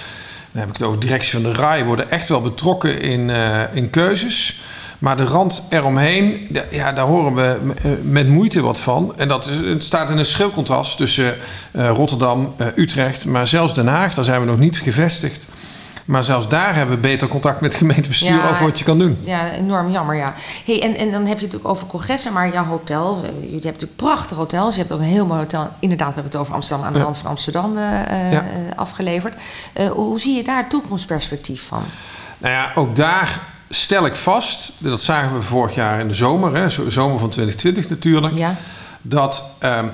dan 0.52 0.60
heb 0.60 0.68
ik 0.68 0.76
het 0.76 0.86
over 0.86 1.00
directie 1.00 1.32
van 1.32 1.42
de 1.42 1.52
RAI, 1.52 1.84
worden 1.84 2.10
echt 2.10 2.28
wel 2.28 2.40
betrokken 2.40 3.00
in, 3.00 3.30
eh, 3.30 3.62
in 3.72 3.90
keuzes. 3.90 4.60
Maar 5.00 5.16
de 5.16 5.24
rand 5.24 5.62
eromheen, 5.70 6.48
ja, 6.70 6.92
daar 6.92 7.04
horen 7.04 7.34
we 7.34 7.72
eh, 7.82 7.90
met 8.02 8.28
moeite 8.28 8.60
wat 8.60 8.80
van. 8.80 9.12
En 9.16 9.28
dat 9.28 9.46
is, 9.46 9.56
het 9.56 9.84
staat 9.84 10.10
in 10.10 10.18
een 10.18 10.26
schil 10.26 10.50
contrast 10.50 10.96
tussen 10.96 11.34
eh, 11.72 11.90
Rotterdam, 11.94 12.54
eh, 12.56 12.66
Utrecht, 12.74 13.24
maar 13.24 13.48
zelfs 13.48 13.74
Den 13.74 13.86
Haag, 13.86 14.14
daar 14.14 14.24
zijn 14.24 14.40
we 14.40 14.46
nog 14.46 14.58
niet 14.58 14.78
gevestigd. 14.78 15.44
Maar 16.10 16.24
zelfs 16.24 16.48
daar 16.48 16.74
hebben 16.74 16.94
we 16.94 17.00
beter 17.00 17.28
contact 17.28 17.60
met 17.60 17.70
het 17.72 17.80
gemeentebestuur 17.80 18.34
Ja. 18.34 18.50
over 18.50 18.64
wat 18.64 18.78
je 18.78 18.84
kan 18.84 18.98
doen. 18.98 19.18
Ja, 19.24 19.50
enorm 19.50 19.90
jammer, 19.90 20.16
ja. 20.16 20.34
Hey, 20.64 20.82
en, 20.82 20.96
en 20.96 21.10
dan 21.10 21.20
heb 21.26 21.38
je 21.38 21.44
het 21.44 21.52
natuurlijk 21.52 21.68
over 21.68 21.86
congressen, 21.86 22.32
maar 22.32 22.52
jouw 22.52 22.64
hotel, 22.64 23.20
jullie 23.24 23.40
hebben 23.50 23.62
natuurlijk 23.62 23.96
prachtige 23.96 24.40
hotels. 24.40 24.74
Je 24.74 24.80
hebt 24.80 24.92
ook 24.92 24.98
een 24.98 25.04
heel 25.04 25.26
mooi 25.26 25.40
hotel, 25.40 25.68
inderdaad, 25.78 26.08
we 26.08 26.14
hebben 26.14 26.32
het 26.32 26.40
over 26.40 26.54
Amsterdam, 26.54 26.86
aan 26.86 26.92
de 26.92 27.00
rand 27.02 27.16
van 27.16 27.30
Amsterdam 27.30 27.78
eh, 27.78 28.00
eh, 28.26 28.32
Ja. 28.32 28.44
afgeleverd. 28.76 29.34
Eh, 29.72 29.88
hoe 29.90 30.20
zie 30.20 30.36
je 30.36 30.42
daar 30.42 30.56
het 30.56 30.70
toekomstperspectief 30.70 31.62
van? 31.66 31.82
Nou 32.38 32.54
ja, 32.54 32.72
ook 32.74 32.96
daar 32.96 33.40
stel 33.68 34.06
ik 34.06 34.14
vast, 34.14 34.72
dat 34.78 35.00
zagen 35.00 35.34
we 35.36 35.42
vorig 35.42 35.74
jaar 35.74 36.00
in 36.00 36.08
de 36.08 36.14
zomer, 36.14 36.54
hè, 36.54 36.68
zo- 36.68 36.90
zomer 36.90 37.18
van 37.18 37.28
2020 37.30 37.88
natuurlijk, 37.88 38.36
Ja, 38.38 38.54
dat 39.02 39.44
ehm, 39.58 39.84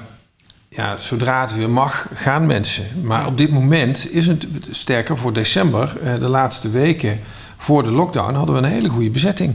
ja, 0.69 0.97
zodra 0.97 1.41
het 1.41 1.55
weer 1.55 1.71
mag, 1.71 2.07
gaan 2.15 2.47
mensen. 2.47 2.85
Maar 3.03 3.27
op 3.27 3.39
dit 3.39 3.51
moment 3.51 4.13
is 4.13 4.27
het 4.27 4.47
sterker 4.71 5.19
voor 5.19 5.33
december, 5.33 5.97
eh, 6.03 6.15
de 6.15 6.29
laatste 6.29 6.71
weken 6.71 7.21
voor 7.57 7.83
de 7.83 7.91
lockdown, 7.91 8.35
hadden 8.35 8.55
we 8.55 8.61
een 8.61 8.73
hele 8.73 8.89
goede 8.89 9.11
bezetting. 9.11 9.55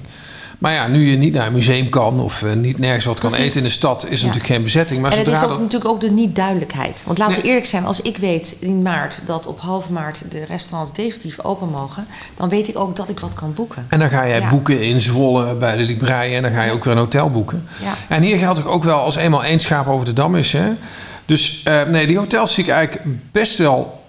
Maar 0.61 0.73
ja, 0.73 0.87
nu 0.87 1.09
je 1.09 1.17
niet 1.17 1.33
naar 1.33 1.47
een 1.47 1.53
museum 1.53 1.89
kan 1.89 2.19
of 2.19 2.43
eh, 2.43 2.53
niet 2.53 2.77
nergens 2.77 3.05
wat 3.05 3.19
kan 3.19 3.33
eten 3.33 3.57
in 3.57 3.63
de 3.63 3.69
stad, 3.69 4.03
is 4.03 4.09
er 4.09 4.17
Ja. 4.17 4.17
natuurlijk 4.25 4.45
geen 4.53 4.63
bezetting. 4.63 5.01
Maar 5.01 5.11
en 5.11 5.17
het 5.17 5.27
is 5.27 5.43
ook 5.43 5.59
natuurlijk 5.59 5.91
ook 5.91 6.01
de 6.01 6.11
niet-duidelijkheid. 6.11 7.03
Want 7.05 7.17
laten 7.17 7.41
we 7.41 7.47
eerlijk 7.47 7.65
zijn, 7.65 7.85
als 7.85 8.01
ik 8.01 8.17
weet 8.17 8.55
in 8.59 8.81
maart 8.81 9.19
dat 9.25 9.47
op 9.47 9.59
half 9.59 9.89
maart 9.89 10.23
de 10.29 10.45
restaurants 10.45 10.93
definitief 10.93 11.43
open 11.43 11.69
mogen, 11.69 12.07
dan 12.35 12.49
weet 12.49 12.67
ik 12.67 12.77
ook 12.77 12.95
dat 12.95 13.09
ik 13.09 13.19
wat 13.19 13.33
kan 13.33 13.53
boeken. 13.53 13.85
En 13.89 13.99
dan 13.99 14.09
ga 14.09 14.27
jij 14.27 14.39
Ja. 14.39 14.49
boeken 14.49 14.81
in 14.81 15.01
Zwolle 15.01 15.55
bij 15.55 15.75
de 15.75 15.83
Libraaien 15.83 16.35
en 16.35 16.41
dan 16.43 16.51
ga 16.51 16.63
je 16.63 16.71
ook 16.71 16.83
weer 16.83 16.93
een 16.93 16.99
hotel 16.99 17.29
boeken. 17.31 17.67
Ja. 17.81 17.93
En 18.15 18.21
hier 18.21 18.37
geldt 18.37 18.65
ook 18.65 18.83
wel 18.83 18.99
als 18.99 19.15
eenmaal 19.15 19.43
één 19.43 19.59
schaap 19.59 19.87
over 19.87 20.05
de 20.05 20.13
dam 20.13 20.35
is. 20.35 20.51
Hè? 20.51 20.71
Dus 21.25 21.61
eh, 21.63 21.83
nee, 21.83 22.07
die 22.07 22.17
hotels 22.17 22.53
zie 22.53 22.63
ik 22.63 22.69
eigenlijk 22.69 23.07
best 23.31 23.57
wel 23.57 24.03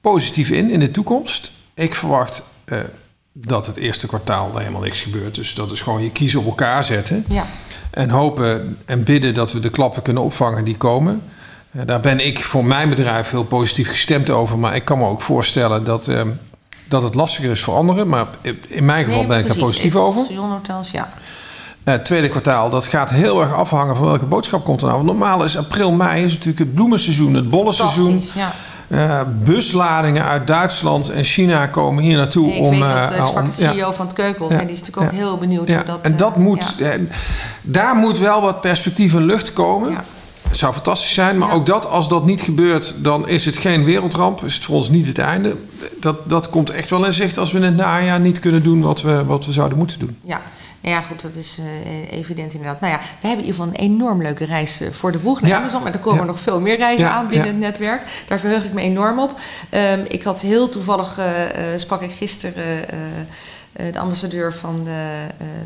positief 0.00 0.50
in 0.50 0.70
in 0.70 0.80
de 0.80 0.90
toekomst. 0.90 1.50
Ik 1.74 1.94
verwacht 1.94 2.42
eh, 2.64 2.78
dat 3.46 3.66
het 3.66 3.76
eerste 3.76 4.06
kwartaal 4.06 4.50
er 4.54 4.58
helemaal 4.58 4.80
niks 4.80 5.00
gebeurt. 5.00 5.34
Dus 5.34 5.54
dat 5.54 5.72
is 5.72 5.80
gewoon 5.80 6.02
je 6.02 6.10
kiezen 6.10 6.40
op 6.40 6.46
elkaar 6.46 6.84
zetten. 6.84 7.24
Ja. 7.28 7.44
En 7.90 8.10
hopen 8.10 8.78
en 8.84 9.04
bidden 9.04 9.34
dat 9.34 9.52
we 9.52 9.60
de 9.60 9.70
klappen 9.70 10.02
kunnen 10.02 10.22
opvangen 10.22 10.64
die 10.64 10.76
komen. 10.76 11.22
Eh, 11.70 11.86
daar 11.86 12.00
ben 12.00 12.26
ik 12.26 12.44
voor 12.44 12.64
mijn 12.64 12.88
bedrijf 12.88 13.30
heel 13.30 13.44
positief 13.44 13.90
gestemd 13.90 14.30
over. 14.30 14.58
Maar 14.58 14.74
ik 14.74 14.84
kan 14.84 14.98
me 14.98 15.06
ook 15.06 15.20
voorstellen 15.20 15.84
dat, 15.84 16.08
eh, 16.08 16.20
dat 16.88 17.02
het 17.02 17.14
lastiger 17.14 17.50
is 17.50 17.62
voor 17.62 17.74
anderen. 17.74 18.08
Maar 18.08 18.26
in 18.68 18.84
mijn 18.84 19.04
geval 19.04 19.26
ben 19.26 19.38
ik 19.38 19.46
daar 19.46 19.56
positief 19.56 19.96
over. 19.96 20.36
Hotels, 20.36 20.90
ja. 20.90 21.12
Het 21.84 22.04
tweede 22.04 22.28
kwartaal, 22.28 22.70
dat 22.70 22.86
gaat 22.86 23.10
heel 23.10 23.40
erg 23.40 23.54
afhangen 23.54 23.96
van 23.96 24.06
welke 24.06 24.24
boodschap 24.24 24.64
komt 24.64 24.80
er 24.80 24.86
nou. 24.86 25.04
Want 25.04 25.18
normaal 25.18 25.44
is 25.44 25.56
april, 25.56 25.92
mei 25.92 26.24
is 26.24 26.32
natuurlijk 26.32 26.58
het 26.58 26.74
bloemenseizoen, 26.74 27.34
het 27.34 27.50
bollenseizoen. 27.50 28.22
Ja. 28.34 28.54
Uh, 28.88 29.20
busladingen 29.44 30.24
uit 30.24 30.46
Duitsland 30.46 31.10
en 31.10 31.24
China 31.24 31.66
komen 31.66 32.02
hier 32.02 32.16
naartoe 32.16 32.52
ik 32.52 32.60
om. 32.60 32.70
Weet 32.70 32.80
dat, 32.80 33.12
uh, 33.12 33.34
om, 33.34 33.44
de 33.44 33.50
CEO 33.50 33.90
van 33.90 34.06
het 34.06 34.14
Keukenhof 34.14 34.50
ja, 34.50 34.58
en 34.58 34.66
die 34.66 34.74
is 34.74 34.80
natuurlijk 34.80 35.06
ook 35.06 35.18
ja, 35.18 35.24
heel 35.24 35.38
benieuwd 35.38 35.68
ja, 35.68 35.76
hoe 35.76 35.84
dat. 35.84 35.98
En 36.02 36.16
dat 36.16 36.36
moet, 36.36 36.74
daar 37.62 37.94
moet 37.94 38.18
wel 38.18 38.40
wat 38.40 38.60
perspectief 38.60 39.14
en 39.14 39.24
lucht 39.24 39.52
komen. 39.52 39.96
Het 40.48 40.56
zou 40.56 40.72
fantastisch 40.72 41.14
zijn, 41.14 41.38
maar 41.38 41.52
ook 41.52 41.66
dat, 41.66 41.86
als 41.86 42.08
dat 42.08 42.24
niet 42.24 42.40
gebeurt, 42.40 42.94
dan 42.98 43.28
is 43.28 43.44
het 43.44 43.56
geen 43.56 43.84
wereldramp. 43.84 44.44
Is 44.44 44.54
het 44.54 44.64
voor 44.64 44.76
ons 44.76 44.88
niet 44.88 45.06
het 45.06 45.18
einde. 45.18 45.56
Dat, 46.00 46.16
dat 46.24 46.50
komt 46.50 46.70
echt 46.70 46.90
wel 46.90 47.04
in 47.04 47.12
zicht 47.12 47.38
als 47.38 47.52
we 47.52 47.58
in 47.58 47.64
het 47.64 47.76
najaar 47.76 48.20
niet 48.20 48.38
kunnen 48.38 48.62
doen 48.62 48.80
wat 48.80 49.02
we, 49.02 49.24
wat 49.24 49.46
we 49.46 49.52
zouden 49.52 49.78
moeten 49.78 49.98
doen. 49.98 50.18
Ja. 50.24 50.40
Nou 50.80 50.94
ja, 50.94 51.00
goed, 51.00 51.22
dat 51.22 51.34
is 51.34 51.58
uh, 51.58 52.18
evident 52.18 52.54
inderdaad. 52.54 52.80
Nou 52.80 52.92
ja, 52.92 52.98
we 52.98 53.26
hebben 53.28 53.44
in 53.44 53.50
ieder 53.50 53.54
geval 53.54 53.66
een 53.66 53.90
enorm 53.90 54.22
leuke 54.22 54.44
reis 54.44 54.82
uh, 54.82 54.90
voor 54.90 55.12
de 55.12 55.18
boeg 55.18 55.40
naar 55.40 55.50
ja. 55.50 55.56
Amazon. 55.56 55.82
Maar 55.82 55.92
er 55.92 55.98
komen 55.98 56.20
ja. 56.20 56.26
nog 56.26 56.40
veel 56.40 56.60
meer 56.60 56.76
reizen 56.76 57.06
ja. 57.06 57.12
aan 57.12 57.28
binnen 57.28 57.46
het 57.46 57.58
netwerk. 57.58 58.24
Daar 58.26 58.40
verheug 58.40 58.64
ik 58.64 58.72
me 58.72 58.80
enorm 58.80 59.18
op. 59.18 59.40
Um, 59.70 60.04
ik 60.08 60.22
had 60.22 60.40
heel 60.40 60.68
toevallig, 60.68 61.18
uh, 61.18 61.26
sprak 61.76 62.02
ik 62.02 62.10
gisteren 62.10 62.84
de 63.92 63.98
ambassadeur 63.98 64.52
van 64.52 64.86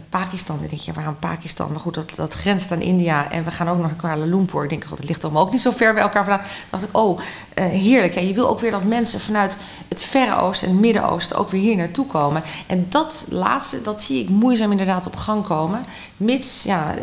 Pakistan. 0.08 0.58
Ik 0.62 0.70
denk, 0.70 0.82
ja, 0.82 0.92
waarom 0.92 1.16
Pakistan? 1.18 1.70
Maar 1.70 1.80
goed, 1.80 1.94
dat, 1.94 2.12
dat 2.16 2.34
grenst 2.34 2.72
aan 2.72 2.80
India. 2.80 3.30
En 3.30 3.44
we 3.44 3.50
gaan 3.50 3.68
ook 3.68 3.78
nog 3.78 3.86
naar 3.86 3.96
Kuala 3.96 4.24
Lumpur. 4.24 4.62
Ik 4.62 4.68
denk, 4.68 4.84
god, 4.84 4.98
dat 4.98 5.08
ligt 5.08 5.24
allemaal 5.24 5.42
ook 5.42 5.52
niet 5.52 5.60
zo 5.60 5.70
ver 5.70 5.94
bij 5.94 6.02
elkaar 6.02 6.24
vandaan. 6.24 6.46
dacht 6.70 6.82
ik, 6.82 6.88
oh, 6.92 7.20
heerlijk. 7.54 8.14
Hè? 8.14 8.20
Je 8.20 8.34
wil 8.34 8.48
ook 8.48 8.60
weer 8.60 8.70
dat 8.70 8.84
mensen 8.84 9.20
vanuit 9.20 9.56
het 9.88 10.02
Verre 10.02 10.40
Oosten 10.40 10.68
en 10.68 10.72
het 10.72 10.82
Midden-Oosten 10.82 11.36
ook 11.36 11.50
weer 11.50 11.60
hier 11.60 11.76
naartoe 11.76 12.06
komen. 12.06 12.42
En 12.66 12.86
dat 12.88 13.26
laatste, 13.28 13.82
dat 13.82 14.02
zie 14.02 14.22
ik 14.22 14.28
moeizaam 14.28 14.70
inderdaad 14.70 15.06
op 15.06 15.16
gang 15.16 15.44
komen. 15.44 15.84
Mits, 16.16 16.62
ja, 16.62 16.94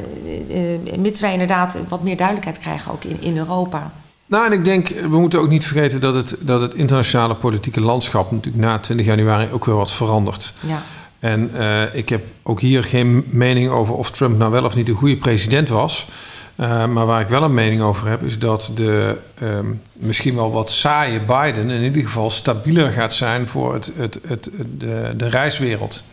uh, 0.50 0.98
mits 0.98 1.22
wij 1.22 1.32
inderdaad 1.32 1.76
wat 1.88 2.04
meer 2.04 2.18
duidelijkheid 2.18 2.60
krijgen 2.60 2.92
ook 2.92 3.04
in, 3.04 3.22
in 3.22 3.38
Europa. 3.38 3.92
Nou, 4.26 4.46
en 4.46 4.52
ik 4.52 4.64
denk, 4.64 4.88
we 4.88 5.20
moeten 5.20 5.40
ook 5.40 5.50
niet 5.50 5.66
vergeten 5.66 6.02
dat 6.02 6.14
het, 6.14 6.36
dat 6.40 6.62
het 6.62 6.74
internationale 6.74 7.36
politieke 7.36 7.82
landschap 7.82 8.32
natuurlijk 8.32 8.64
na 8.64 8.80
20 8.80 9.06
januari 9.06 9.52
ook 9.52 9.66
weer 9.66 9.76
wat 9.76 9.92
verandert. 9.92 10.54
Ja. 10.60 10.82
En 11.20 11.52
uh, 11.56 11.96
ik 11.96 12.10
heb 12.10 12.26
ook 12.44 12.60
hier 12.60 12.84
geen 12.84 13.24
mening 13.28 13.70
over 13.70 13.94
of 13.94 14.12
Trump 14.12 14.38
nou 14.38 14.52
wel 14.52 14.64
of 14.64 14.76
niet 14.76 14.90
een 14.90 14.96
goede 14.96 15.18
president 15.18 15.70
was. 15.70 16.08
Uh, 16.56 16.86
maar 16.86 17.06
waar 17.06 17.22
ik 17.22 17.28
wel 17.28 17.44
een 17.44 17.54
mening 17.54 17.82
over 17.82 18.08
heb, 18.08 18.24
is 18.24 18.40
dat 18.40 18.72
de 18.76 19.18
um, 19.42 19.82
misschien 19.94 20.36
wel 20.36 20.52
wat 20.52 20.70
saaie 20.70 21.20
Biden 21.20 21.70
in 21.70 21.84
ieder 21.84 22.04
geval 22.04 22.30
stabieler 22.30 22.92
gaat 22.92 23.14
zijn 23.14 23.48
voor 23.48 23.74
het, 23.74 23.92
het, 23.96 24.20
het, 24.28 24.50
de, 24.78 25.14
de 25.18 25.30
reiswereld. 25.30 26.04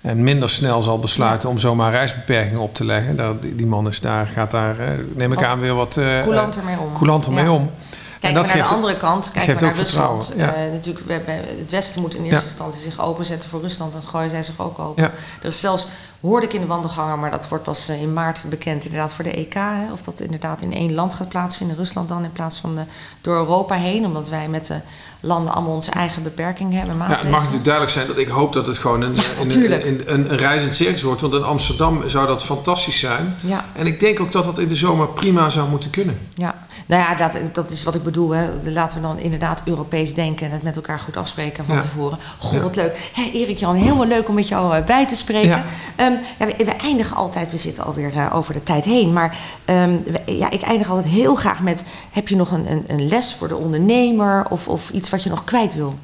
En 0.00 0.22
minder 0.22 0.50
snel 0.50 0.82
zal 0.82 0.98
besluiten 0.98 1.48
ja. 1.48 1.54
om 1.54 1.60
zomaar 1.60 1.90
reisbeperkingen 1.90 2.60
op 2.60 2.74
te 2.74 2.84
leggen. 2.84 3.38
Die 3.40 3.66
man 3.66 3.88
is 3.88 4.00
daar, 4.00 4.26
gaat 4.26 4.50
daar, 4.50 4.76
neem 5.14 5.32
ik 5.32 5.42
aan, 5.42 5.60
weer 5.60 5.74
wat 5.74 5.96
uh, 5.96 6.22
coulanter 6.22 6.64
mee 6.64 6.78
om. 6.78 6.92
Coulanter 6.92 7.32
ja. 7.32 7.42
mee 7.42 7.50
om. 7.50 7.70
Kijken 8.20 8.42
we 8.42 8.46
naar 8.48 8.56
de 8.56 8.74
andere 8.74 8.96
kant, 8.96 9.30
kijken 9.32 9.54
we 9.56 9.60
naar 9.60 9.74
Rusland. 9.74 10.32
Ja. 10.36 10.66
Uh, 10.66 10.72
natuurlijk, 10.72 11.06
we 11.06 11.12
hebben, 11.12 11.34
het 11.34 11.70
Westen 11.70 12.00
moet 12.00 12.14
in 12.14 12.20
eerste 12.22 12.36
Ja. 12.36 12.42
instantie 12.44 12.82
zich 12.82 13.00
openzetten 13.00 13.48
voor 13.48 13.60
Rusland 13.60 13.94
en 13.94 14.02
gooien 14.02 14.30
zij 14.30 14.42
zich 14.42 14.60
ook 14.60 14.78
open. 14.78 15.02
Ja. 15.02 15.10
Er 15.40 15.48
is 15.48 15.60
zelfs, 15.60 15.86
hoorde 16.20 16.46
ik 16.46 16.52
in 16.52 16.60
de 16.60 16.66
wandelganger, 16.66 17.18
maar 17.18 17.30
dat 17.30 17.48
wordt 17.48 17.64
pas 17.64 17.88
eh, 17.88 18.02
in 18.02 18.12
maart 18.12 18.44
bekend, 18.48 18.84
inderdaad 18.84 19.12
voor 19.12 19.24
de 19.24 19.30
EK. 19.30 19.54
Hè, 19.54 19.92
of 19.92 20.02
dat 20.02 20.20
inderdaad 20.20 20.62
in 20.62 20.72
één 20.74 20.94
land 20.94 21.14
gaat 21.14 21.28
plaatsvinden, 21.28 21.76
Rusland 21.76 22.08
dan, 22.08 22.24
in 22.24 22.32
plaats 22.32 22.58
van 22.58 22.74
de, 22.74 22.82
door 23.20 23.36
Europa 23.36 23.74
heen. 23.74 24.04
Omdat 24.04 24.28
wij 24.28 24.48
met 24.48 24.66
de 24.66 24.80
landen 25.20 25.52
allemaal 25.54 25.74
onze 25.74 25.90
eigen 25.90 26.22
beperkingen 26.22 26.78
hebben. 26.78 26.96
Ja, 26.96 27.08
het 27.08 27.22
mag 27.22 27.38
natuurlijk 27.38 27.64
duidelijk 27.64 27.92
zijn 27.94 28.06
dat 28.06 28.18
ik 28.18 28.28
hoop 28.28 28.52
dat 28.52 28.66
het 28.66 28.78
gewoon 28.78 29.02
een, 29.02 29.14
Ja, 29.14 29.22
een, 29.40 29.46
natuurlijk. 29.46 29.84
een, 29.84 30.02
een, 30.06 30.30
een 30.30 30.36
reizend 30.36 30.74
circus 30.74 31.02
wordt. 31.02 31.20
Want 31.20 31.34
in 31.34 31.44
Amsterdam 31.44 32.08
zou 32.08 32.26
dat 32.26 32.42
fantastisch 32.44 32.98
zijn. 32.98 33.36
Ja. 33.40 33.64
En 33.72 33.86
ik 33.86 34.00
denk 34.00 34.20
ook 34.20 34.32
dat 34.32 34.44
dat 34.44 34.58
in 34.58 34.68
de 34.68 34.76
zomer 34.76 35.08
prima 35.08 35.50
zou 35.50 35.68
moeten 35.68 35.90
kunnen. 35.90 36.18
Ja, 36.34 36.54
nou 36.86 37.02
ja, 37.02 37.14
dat, 37.28 37.38
dat 37.54 37.70
is 37.70 37.82
wat 37.82 37.94
ik 37.94 38.02
bedoel. 38.06 38.30
Hè. 38.30 38.48
Laten 38.70 38.96
we 39.00 39.06
dan 39.06 39.18
inderdaad 39.18 39.62
Europees 39.64 40.14
denken 40.14 40.46
en 40.46 40.52
het 40.52 40.62
met 40.62 40.76
elkaar 40.76 40.98
goed 40.98 41.16
afspreken 41.16 41.64
van 41.64 41.74
Ja. 41.74 41.80
tevoren. 41.80 42.18
Goh, 42.38 42.52
Ja. 42.52 42.60
wat 42.60 42.76
leuk. 42.76 43.10
Hé, 43.14 43.30
Erik 43.32 43.58
Jan, 43.58 43.74
helemaal 43.74 44.06
leuk 44.06 44.28
om 44.28 44.34
met 44.34 44.48
jou 44.48 44.76
eh, 44.76 44.84
bij 44.84 45.06
te 45.06 45.16
spreken. 45.16 45.48
Ja. 45.48 45.64
Ehm, 45.96 46.12
ja, 46.38 46.46
we, 46.46 46.54
we 46.64 46.70
eindigen 46.70 47.16
altijd, 47.16 47.50
we 47.50 47.56
zitten 47.56 47.84
alweer 47.84 48.16
eh, 48.16 48.36
over 48.36 48.54
de 48.54 48.62
tijd 48.62 48.84
heen. 48.84 49.12
Maar 49.12 49.38
ehm, 49.64 49.96
we- 50.04 50.36
ja, 50.36 50.50
ik 50.50 50.62
eindig 50.62 50.90
altijd 50.90 51.12
heel 51.12 51.34
graag 51.34 51.60
met: 51.62 51.84
heb 52.10 52.28
je 52.28 52.36
nog 52.36 52.50
een, 52.50 52.70
een, 52.70 52.84
een 52.86 53.08
les 53.08 53.34
voor 53.34 53.48
de 53.48 53.56
ondernemer 53.56 54.46
of, 54.50 54.68
of 54.68 54.90
iets 54.90 55.10
wat 55.10 55.22
je 55.22 55.30
nog 55.30 55.44
kwijt 55.44 55.74
wil? 55.74 55.94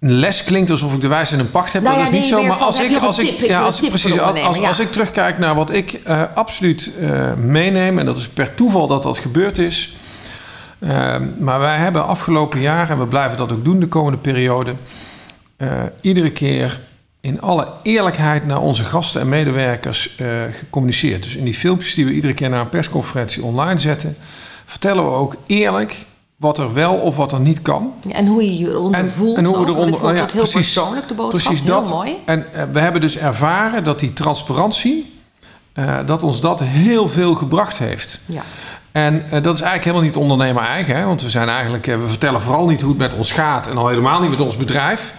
Een 0.00 0.12
les 0.12 0.44
klinkt 0.44 0.70
alsof 0.70 0.94
ik 0.94 1.00
de 1.00 1.08
wijze 1.08 1.34
in 1.34 1.40
een 1.40 1.50
pacht 1.50 1.72
heb. 1.72 1.82
Nou 1.82 1.96
dat 1.96 2.04
is 2.04 2.10
niet 2.10 2.24
zo. 2.24 2.42
Maar 2.42 2.56
als 2.56 2.80
ik, 2.80 2.98
als 2.98 3.18
ik, 3.18 3.46
ja, 3.46 3.62
als, 3.62 3.80
precies, 3.80 4.20
als, 4.20 4.60
als, 4.60 4.78
ik 4.78 4.92
terugkijk 4.92 5.38
naar 5.38 5.54
wat 5.54 5.70
ik 5.70 5.92
eh, 5.92 6.22
absoluut 6.34 6.90
eh, 7.00 7.34
meeneem, 7.34 7.98
en 7.98 8.06
dat 8.06 8.16
is 8.16 8.28
per 8.28 8.54
toeval 8.54 8.86
dat 8.86 9.02
dat 9.02 9.18
gebeurd 9.18 9.58
is. 9.58 9.96
Eh, 10.78 11.16
maar 11.38 11.58
wij 11.58 11.76
hebben 11.76 12.06
afgelopen 12.06 12.60
jaar, 12.60 12.90
en 12.90 12.98
we 12.98 13.06
blijven 13.06 13.38
dat 13.38 13.52
ook 13.52 13.64
doen 13.64 13.80
de 13.80 13.88
komende 13.88 14.18
periode, 14.18 14.74
eh, 15.56 15.68
iedere 16.00 16.30
keer 16.30 16.80
in 17.20 17.40
alle 17.40 17.68
eerlijkheid 17.82 18.46
naar 18.46 18.60
onze 18.60 18.84
gasten 18.84 19.20
en 19.20 19.28
medewerkers 19.28 20.16
gecommuniceerd. 20.52 21.22
Dus 21.22 21.36
in 21.36 21.44
die 21.44 21.54
filmpjes 21.54 21.94
die 21.94 22.04
we 22.04 22.12
iedere 22.12 22.34
keer 22.34 22.48
na 22.48 22.60
een 22.60 22.68
persconferentie 22.68 23.42
online 23.42 23.78
zetten, 23.78 24.16
vertellen 24.66 25.04
we 25.04 25.10
ook 25.10 25.36
eerlijk 25.46 25.96
wat 26.36 26.58
er 26.58 26.74
wel 26.74 26.94
of 26.94 27.16
wat 27.16 27.32
er 27.32 27.40
niet 27.40 27.62
kan. 27.62 27.92
Ja, 28.06 28.14
en 28.14 28.26
hoe 28.26 28.44
je 28.44 28.58
je 28.58 28.68
eronder 28.68 29.00
En- 29.00 29.10
voelt. 29.10 29.36
en 29.36 29.44
hoe 29.44 29.54
we 29.54 29.60
ook, 29.60 29.68
eronder- 29.68 30.00
ja, 30.16 30.22
ook 30.22 30.30
heel 30.30 30.42
precies. 30.42 30.52
persoonlijk, 30.52 31.08
de 31.08 31.14
boodschap. 31.14 31.40
Precies 31.42 31.66
heel 31.66 31.74
dat. 31.82 31.88
mooi. 31.90 32.16
En 32.24 32.46
eh, 32.52 32.62
we 32.72 32.78
hebben 32.80 33.00
dus 33.00 33.16
ervaren 33.16 33.84
dat 33.84 34.00
die 34.00 34.12
transparantie, 34.12 35.14
eh, 35.72 35.96
dat 36.06 36.22
ons 36.22 36.40
dat 36.40 36.60
heel 36.60 37.08
veel 37.08 37.34
gebracht 37.34 37.78
heeft. 37.78 38.20
Ja. 38.26 38.42
En 38.92 39.14
eh, 39.14 39.30
dat 39.30 39.54
is 39.54 39.60
eigenlijk 39.60 39.84
helemaal 39.84 40.02
niet 40.02 40.16
ondernemer 40.16 40.62
eigen. 40.62 40.96
Hè? 40.96 41.04
Want 41.04 41.22
we 41.22 41.30
zijn 41.30 41.48
eigenlijk, 41.48 41.86
we 41.86 42.08
vertellen 42.08 42.42
vooral 42.42 42.66
niet 42.68 42.80
hoe 42.80 42.90
het 42.90 42.98
met 42.98 43.14
ons 43.14 43.32
gaat. 43.32 43.66
En 43.66 43.76
al 43.76 43.88
helemaal 43.88 44.20
niet 44.20 44.30
met 44.30 44.40
ons 44.40 44.56
bedrijf. 44.56 45.14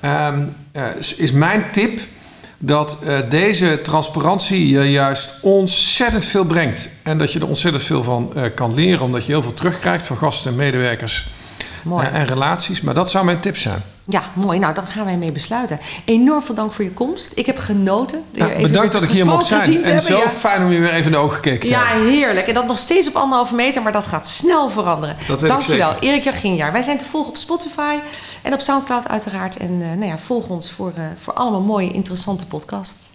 Ehm, 0.00 0.40
eh, 0.72 0.82
is 1.16 1.32
mijn 1.32 1.64
tip 1.72 2.00
dat 2.62 2.98
eh, 3.04 3.18
deze 3.28 3.80
transparantie 3.82 4.68
je 4.68 4.90
juist 4.90 5.34
ontzettend 5.40 6.24
veel 6.24 6.44
brengt. 6.44 6.90
En 7.02 7.18
dat 7.18 7.32
je 7.32 7.38
er 7.38 7.46
ontzettend 7.46 7.84
veel 7.84 8.02
van 8.02 8.32
eh, 8.34 8.44
kan 8.54 8.74
leren. 8.74 9.00
Omdat 9.00 9.26
je 9.26 9.32
heel 9.32 9.42
veel 9.42 9.54
terugkrijgt 9.54 10.06
van 10.06 10.16
gasten 10.16 10.50
en 10.50 10.56
medewerkers. 10.56 11.28
Eh, 11.84 12.14
en 12.14 12.26
relaties. 12.26 12.80
Maar 12.80 12.94
dat 12.94 13.10
zou 13.10 13.24
mijn 13.24 13.40
tip 13.40 13.56
zijn. 13.56 13.82
Ja, 14.10 14.22
mooi. 14.34 14.58
Nou, 14.58 14.74
dan 14.74 14.86
gaan 14.86 15.04
wij 15.04 15.16
mee 15.16 15.32
besluiten. 15.32 15.78
Enorm 16.04 16.42
veel 16.42 16.54
dank 16.54 16.72
voor 16.72 16.84
je 16.84 16.92
komst. 16.92 17.32
Ik 17.34 17.46
heb 17.46 17.58
genoten. 17.58 18.24
Ja, 18.30 18.48
even 18.48 18.62
bedankt 18.62 18.92
dat 18.92 19.02
ik 19.02 19.08
hier 19.08 19.26
mocht 19.26 19.46
zijn. 19.46 19.84
En 19.84 20.02
zo 20.02 20.16
ja. 20.16 20.28
fijn 20.28 20.64
om 20.64 20.72
je 20.72 20.78
weer 20.78 20.92
even 20.92 21.04
in 21.04 21.10
de 21.10 21.16
ogen 21.16 21.36
gekeken 21.36 21.60
te 21.60 21.68
Ja, 21.68 21.84
hebben. 21.84 22.10
heerlijk. 22.10 22.46
En 22.46 22.54
dat 22.54 22.66
nog 22.66 22.78
steeds 22.78 23.08
op 23.08 23.14
anderhalve 23.14 23.54
meter, 23.54 23.82
maar 23.82 23.92
dat 23.92 24.06
gaat 24.06 24.28
snel 24.28 24.70
veranderen. 24.70 25.16
Dat 25.16 25.40
weet 25.40 25.40
ik 25.40 25.48
Dankjewel, 25.48 25.90
zeker. 25.92 26.08
Erik 26.08 26.24
Jaginjaar. 26.24 26.72
Wij 26.72 26.82
zijn 26.82 26.98
te 26.98 27.04
volgen 27.04 27.30
op 27.30 27.36
Spotify 27.36 27.96
en 28.42 28.52
op 28.52 28.60
Soundcloud 28.60 29.08
uiteraard. 29.08 29.56
En 29.56 29.78
eh, 29.80 29.88
nou 29.88 30.06
ja, 30.06 30.18
volg 30.18 30.48
ons 30.48 30.70
voor, 30.70 30.92
eh, 30.96 31.04
voor 31.16 31.32
allemaal 31.32 31.60
mooie, 31.60 31.92
interessante 31.92 32.46
podcasts. 32.46 33.10